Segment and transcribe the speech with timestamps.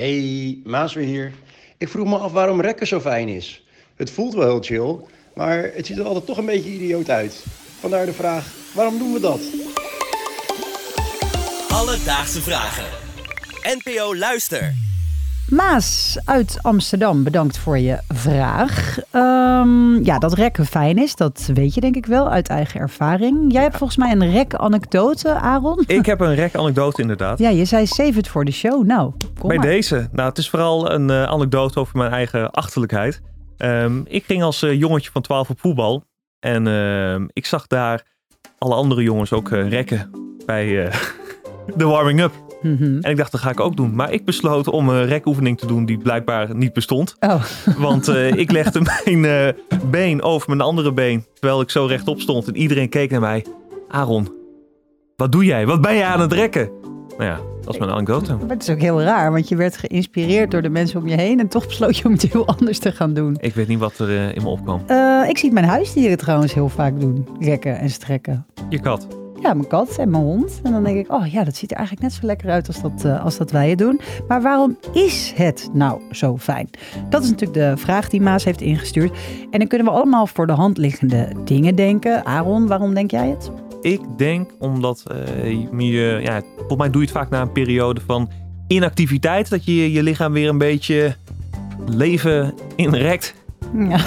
[0.00, 1.32] Hey, Maas weer hier.
[1.78, 3.64] Ik vroeg me af waarom rekken zo fijn is.
[3.96, 4.96] Het voelt wel heel chill,
[5.34, 7.44] maar het ziet er altijd toch een beetje idioot uit.
[7.80, 9.40] Vandaar de vraag, waarom doen we dat?
[11.68, 12.84] Alledaagse vragen.
[13.62, 14.74] NPO Luister.
[15.50, 18.98] Maas uit Amsterdam, bedankt voor je vraag.
[19.10, 23.52] Ehm, ja, dat rekken fijn is, dat weet je denk ik wel uit eigen ervaring.
[23.52, 25.84] Jij hebt volgens mij een rek-anekdote, Aaron.
[25.86, 27.38] Ik heb een rek-anekdote inderdaad.
[27.38, 28.84] Ja, je zei save het voor de show.
[28.86, 29.66] Nou, kom Bij maar.
[29.66, 30.08] deze.
[30.12, 33.20] Nou, het is vooral een eh, anekdote over mijn eigen achterlijkheid.
[33.56, 36.04] Ehm, ik ging als eh, jongetje van 12 op voetbal.
[36.40, 38.02] En ehm, ik zag daar
[38.58, 40.10] alle andere jongens ook eh, rekken
[40.46, 40.90] bij
[41.76, 42.49] de warming-up.
[42.62, 42.98] Mhm.
[43.00, 43.94] En ik dacht, dat ga ik ook doen.
[43.94, 47.16] Maar ik besloot om een rekoefening te doen die blijkbaar niet bestond.
[47.20, 47.44] Oh,
[47.78, 51.24] Want eh, ik legde mijn eh, been over mijn andere been.
[51.34, 52.48] Terwijl ik zo rechtop stond.
[52.48, 53.46] En iedereen keek naar mij.
[53.88, 54.28] Aaron,
[55.16, 55.66] wat doe jij?
[55.66, 56.70] Wat ben jij aan het rekken?
[57.18, 58.36] Nou ja, dat is mijn anekdote.
[58.36, 61.16] maar het is ook heel raar, want je werd geïnspireerd door de mensen om je
[61.16, 63.36] heen en toch besloot je om het heel anders te gaan doen.
[63.40, 64.82] Ik weet niet wat er eh, in me opkwam.
[65.28, 68.46] Ik zie mijn huisdieren trouwens heel vaak doen, rekken en strekken.
[68.68, 69.19] Je kat.
[69.40, 70.60] Ja, mijn kat en mijn hond.
[70.62, 72.82] En dan denk ik, oh ja, dat ziet er eigenlijk net zo lekker uit als
[72.82, 74.00] dat, eh, als dat wij het doen.
[74.28, 76.70] Maar waarom is het nou zo fijn?
[77.08, 79.18] Dat is natuurlijk de vraag die Maas heeft ingestuurd.
[79.50, 82.26] En dan kunnen we allemaal voor de hand liggende dingen denken.
[82.26, 83.50] Aaron, waarom denk jij het?
[83.80, 88.00] Ik denk omdat eh, je, ja, volgens mij doe je het vaak na een periode
[88.06, 88.30] van
[88.66, 89.50] inactiviteit.
[89.50, 91.14] Dat je je lichaam weer een beetje
[91.86, 93.34] leven inrekt.
[93.74, 94.00] Ja,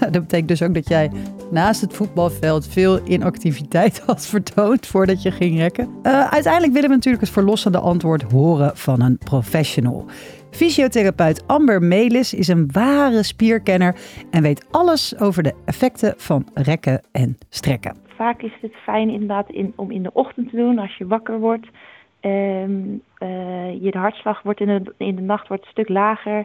[0.12, 1.10] dat betekent dus ook dat jij
[1.50, 5.88] naast het voetbalveld veel inactiviteit had vertoond voordat je ging rekken.
[6.02, 10.04] Eh, uiteindelijk willen we natuurlijk het verlossende antwoord horen van een professional.
[10.50, 13.96] Fysiotherapeut Amber Melis is een ware spierkenner
[14.30, 17.96] en weet alles over de effecten van rekken en strekken.
[18.06, 21.38] Vaak is het fijn inderdaad in, om in de ochtend te doen als je wakker
[21.38, 21.66] wordt.
[22.20, 26.44] Eh, je hartslag wordt in de, in de nacht wordt een stuk lager.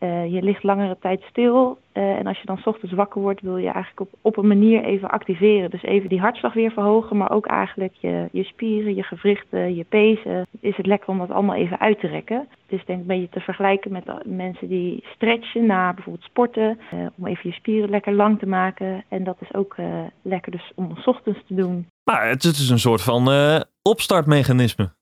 [0.00, 1.78] Eh, je ligt langere tijd stil.
[1.92, 4.84] Eh, en als je dan ochtends wakker wordt, wil je eigenlijk op, op een manier
[4.84, 5.70] even activeren.
[5.70, 9.84] Dus even die hartslag weer verhogen, maar ook eigenlijk je, je spieren, je gewrichten, je
[9.84, 10.46] pezen.
[10.60, 12.48] Is het lekker om dat allemaal even uit te rekken.
[12.66, 16.78] Is denk een beetje te vergelijken met de mensen die stretchen na bijvoorbeeld sporten.
[16.90, 19.04] eh, om even je spieren lekker lang te maken.
[19.08, 19.86] En dat is ook eh,
[20.22, 21.88] lekker dus om 's ochtends te doen.
[22.04, 24.98] Maar het, is een soort van eh, opstartmechanisme.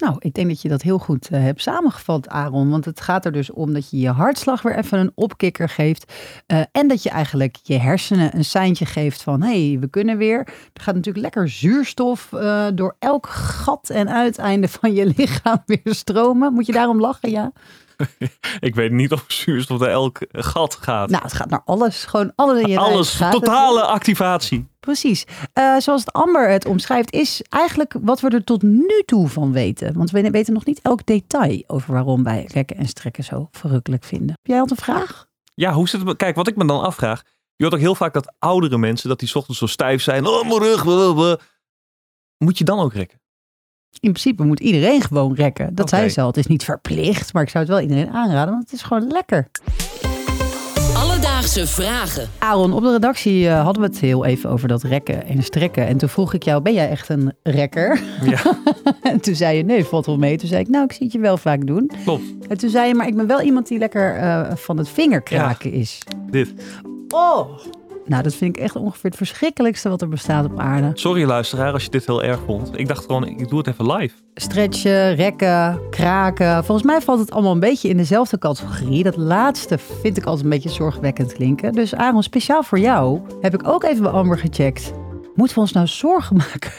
[0.00, 2.70] Nou, ik denk dat je dat heel goed eh, hebt samengevat, Aaron.
[2.70, 6.12] Want het gaat er dus om dat je je hartslag weer even een opkikker geeft.
[6.46, 9.42] eh, en dat je eigenlijk je hersenen een seintje geeft van...
[9.42, 10.38] hé, hey, we kunnen weer.
[10.72, 15.80] Er gaat natuurlijk lekker zuurstof eh, door elk gat en uiteinde van je lichaam weer
[15.84, 16.52] stromen.
[16.52, 17.52] Moet je daarom lachen, ja?
[18.60, 21.10] Ik weet niet of zuurstof naar elk gat gaat.
[21.10, 22.04] Nou, het gaat naar alles.
[22.04, 24.69] Gewoon alles in je Alles, totale activatie.
[24.80, 25.24] Precies.
[25.52, 29.52] Eh, zoals het Amber het omschrijft, is eigenlijk wat we er tot nu toe van
[29.52, 29.94] weten.
[29.94, 34.04] Want we weten nog niet elk detail over waarom wij rekken en strekken zo verrukkelijk
[34.04, 34.38] vinden.
[34.42, 35.26] Jij had een vraag?
[35.54, 36.16] Ja, hoe zit het?
[36.16, 37.22] Kijk, wat ik me dan afvraag.
[37.56, 40.26] Je hoort ook heel vaak dat oudere mensen, dat die 's ochtends zo stijf zijn.
[40.26, 40.82] Oh, mijn rug.
[40.82, 41.38] blablabla.
[42.38, 43.20] Moet je dan ook rekken?
[43.90, 45.74] In principe moet iedereen gewoon rekken.
[45.74, 45.96] Dat Oké.
[45.96, 46.26] zei ze al.
[46.26, 49.06] Het is niet verplicht, maar ik zou het wel iedereen aanraden, want het is gewoon
[49.06, 49.50] lekker.
[51.50, 52.28] Alledaagse vragen.
[52.38, 55.86] Aaron, op de redactie eh, hadden we het heel even over dat rekken en strekken.
[55.86, 58.00] En toen vroeg ik jou, ben jij echt een rekker?
[58.24, 58.56] Ja,
[59.02, 60.36] en toen zei je, nee, valt wel mee.
[60.36, 61.90] Toen zei ik, nou, ik zie het je wel vaak doen.
[62.04, 62.22] klopt.
[62.48, 65.72] En toen zei je, maar ik ben wel iemand die lekker eh, van het vingerkraken
[65.72, 65.98] is.
[66.30, 66.52] Dit.
[67.08, 67.58] Oh!
[68.10, 70.90] Nou, dat vind ik echt ongeveer het verschrikkelijkste wat er bestaat op aarde.
[70.94, 72.78] Sorry luisteraar als je dit heel erg vond.
[72.78, 74.14] Ik dacht gewoon, ik doe het even live.
[74.34, 76.64] Stretchen, rekken, kraken.
[76.64, 79.02] Volgens mij valt het allemaal een beetje in dezelfde categorie.
[79.02, 81.72] Dat laatste vind ik altijd een beetje zorgwekkend klinken.
[81.72, 84.92] Dus Aaron, speciaal voor jou heb ik ook even bij Amber gecheckt.
[85.34, 86.72] Moeten we ons nou zorgen maken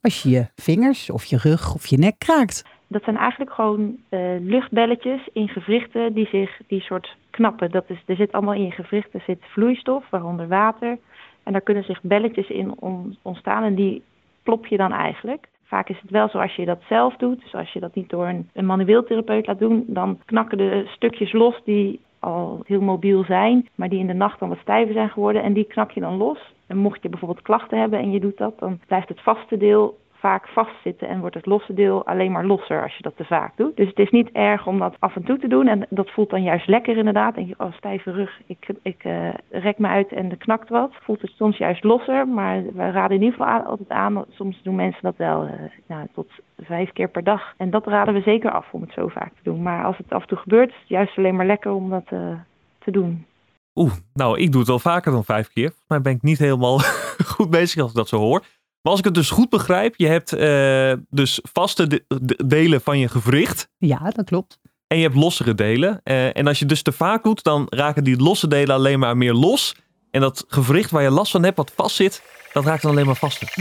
[0.00, 2.62] als je je vingers of je rug of je nek kraakt?
[2.88, 7.70] Dat zijn eigenlijk gewoon eh, luchtbelletjes in gewrichten die zich die soort knappen.
[7.70, 10.98] Dat is, er zit allemaal in je gewrichten zit vloeistof, waaronder water.
[11.42, 14.02] En daar kunnen zich belletjes in on- ontstaan en die
[14.42, 15.48] plop je dan eigenlijk.
[15.64, 18.10] Vaak is het wel zo als je dat zelf doet, dus als je dat niet
[18.10, 22.80] door een, een manueel therapeut laat doen, dan knakken de stukjes los die al heel
[22.80, 25.90] mobiel zijn, maar die in de nacht dan wat stijver zijn geworden en die knak
[25.90, 26.38] je dan los.
[26.66, 29.98] En mocht je bijvoorbeeld klachten hebben en je doet dat, dan blijft het vaste deel
[30.20, 33.56] vaak vastzitten en wordt het losse deel alleen maar losser als je dat te vaak
[33.56, 33.76] doet.
[33.76, 36.30] Dus het is niet erg om dat af en toe te doen en dat voelt
[36.30, 37.34] dan juist lekker inderdaad.
[37.34, 40.92] Denk je, oh stijve rug, ik, ik eh, rek me uit en er knakt wat.
[41.02, 44.24] Voelt het soms juist losser, maar we raden in ieder geval altijd aan.
[44.30, 45.52] Soms doen mensen dat wel eh,
[45.86, 47.54] nou, tot vijf keer per dag.
[47.56, 49.62] En dat raden we zeker af om het zo vaak te doen.
[49.62, 52.06] Maar als het af en toe gebeurt, is het juist alleen maar lekker om dat
[52.06, 52.32] eh,
[52.78, 53.26] te doen.
[53.74, 55.72] Oeh, nou, ik doe het wel vaker dan vijf keer.
[55.88, 56.78] Mij ben ik niet helemaal
[57.36, 58.42] goed bezig als ik dat zo hoor.
[58.82, 62.80] Maar als ik het dus goed begrijp, je hebt eh, dus vaste de- de- delen
[62.80, 63.68] van je gewricht.
[63.78, 64.58] Ja, dat klopt.
[64.86, 66.00] En je hebt lossere delen.
[66.02, 69.16] Eh, en als je dus te vaak doet, dan raken die losse delen alleen maar
[69.16, 69.74] meer los.
[70.10, 72.22] En dat gewricht waar je last van hebt, wat vast zit,
[72.52, 73.52] dat raakt dan alleen maar vaster.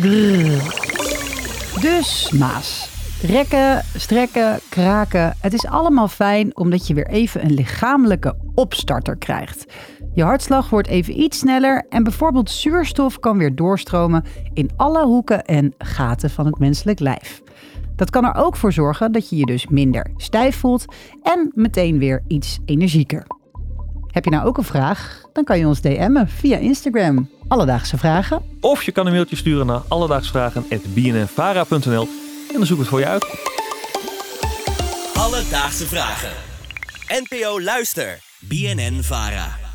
[1.81, 2.90] Dus Maas.
[3.22, 5.36] Rekken, strekken, kraken.
[5.42, 9.65] Het is allemaal fijn omdat je weer even een lichamelijke opstarter krijgt.
[10.13, 14.24] Je hartslag wordt even iets sneller en bijvoorbeeld zuurstof kan weer doorstromen
[14.54, 17.42] in alle hoeken en gaten van het menselijk lijf.
[17.95, 20.86] Dat kan er ook voor zorgen dat je je dus minder stijf voelt
[21.24, 23.25] en meteen weer iets energieker.
[24.07, 25.21] Heb je nou ook een vraag?
[25.33, 27.30] Dan kan je ons DM'en via Instagram.
[27.48, 28.42] Alledaagse vragen.
[28.62, 32.07] Of je kan een mailtje sturen naar alledaagsvragen.bnnvara.nl
[32.48, 33.25] en dan zoek ik het voor je uit.
[35.13, 36.31] Alledaagse vragen.
[37.07, 38.26] NPO Luister.
[38.47, 39.67] BNN Fahrer.